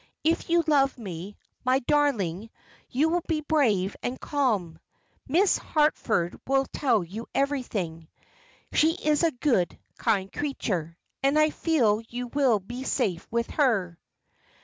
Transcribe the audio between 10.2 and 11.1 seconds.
creature,